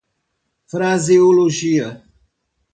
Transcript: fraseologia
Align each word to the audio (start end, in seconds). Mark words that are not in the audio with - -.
fraseologia 0.71 1.89